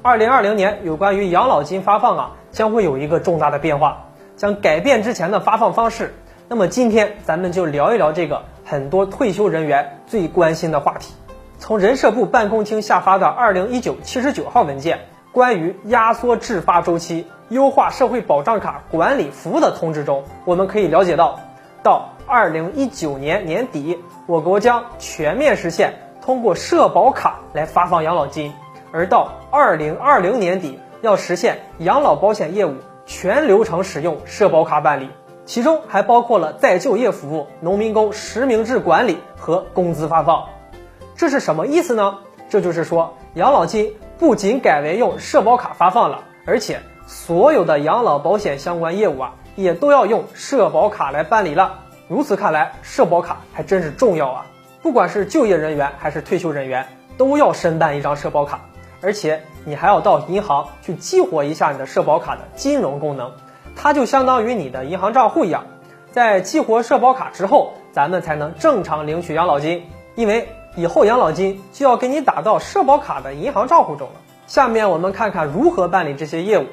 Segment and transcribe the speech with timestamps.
[0.00, 4.04] 二零二零年有关于养老金发放啊，将会有一个重大的变化，
[4.36, 6.14] 将改变之前的发放方式。
[6.48, 11.14] 那么今天咱们就聊一聊这个很多退休人员最关心的话题。
[11.58, 14.98] 从人社部办公厅下发的二零一九七十九号文件
[15.32, 21.40] 《关于压缩制发周期、优化社会保障卡管理服务的通知》中，我们可以了解到，
[21.82, 28.54] 到二零一九年年底，我国将全面实现通过社保卡来发放养老金。
[28.92, 32.74] 而到二零二零年底，要实现养老保险业务
[33.06, 35.10] 全流程使用社保卡办理，
[35.44, 40.46] 其中还包括了再就业服务、农民工实名制管理和工资发放。
[41.16, 42.18] 这是什么意思呢？
[42.48, 51.80] 这就是说，养老金不仅改为用社保卡发放了，而且所有的养老保险相关业务啊，也都要用社保卡来办理了。
[52.08, 54.46] 如此看来，社保卡还真是重要啊！
[54.80, 56.86] 不管是就业人员还是退休人员，
[57.18, 58.60] 都要申办一张社保卡。
[59.00, 63.32] 而且你还要到银行去激活一下你的社保卡的金融功能，
[63.76, 65.64] 它就相当于你的银行账户一样。
[66.10, 69.84] 在激活社保卡之后，咱们才能正常领取养老金，
[70.16, 74.14] 因为以后养老金就要给你打到社保卡的银行账户中了。
[74.46, 76.66] 下面我们看看如何办理这些业务。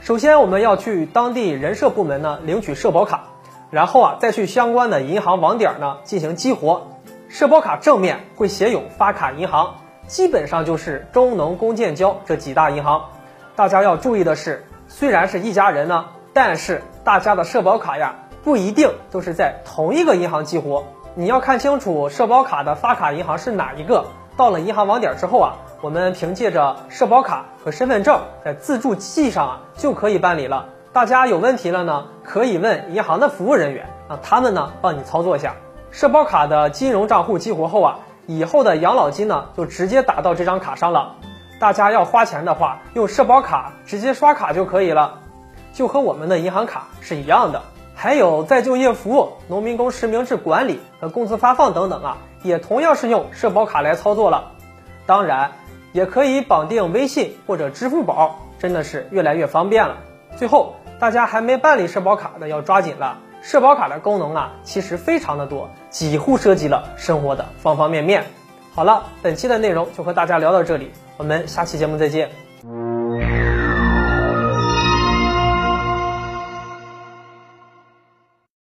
[0.00, 3.24] 首先，我们要去当地人社部门呢领取社保卡，
[3.70, 6.86] 然后啊再去相关的银行网点呢进行激活。
[7.28, 9.74] 社保卡正面会写有发卡银行。
[10.06, 13.06] 基本上就是中农工建交这几大银行，
[13.56, 20.84] 大家要注意的是，虽然是一家人呢，但是大家的社保卡呀不一定都是在同一个银行激活，
[21.16, 24.04] 你要看清楚社保卡的发卡银行是哪一个。
[24.36, 30.66] 到了银行网点之后啊，我们凭借着社保卡和身份证在自助机器上啊就可以办理了。
[30.92, 35.56] 大家有问题了呢，可以问银行的服务人员啊，他们呢帮你操作一下。
[35.90, 37.98] 社保卡的金融账户激活后啊。
[38.26, 41.16] 以后的养老金呢，就直接打到这张卡上了。
[41.58, 45.20] 大家要花钱的话，用社保卡直接刷卡就可以了，
[45.72, 47.62] 就和我们的银行卡是一样的。
[47.94, 54.52] 还有再就业服务、农民工实名制管理和工资发放等等啊，也同样是用社保卡来操作了。
[55.06, 55.52] 当然，
[55.92, 59.96] 也可以绑定微信或者支付宝，真的是越来越方便了。
[60.36, 63.18] 最后，大家还没办理社保卡的要抓紧了。
[63.42, 68.24] 社保卡的功能啊，其实非常的多，几乎涉及了生活的方方面面。
[68.74, 72.45] 好了，本期的内容就和大家聊到这里，我们下期节目再见。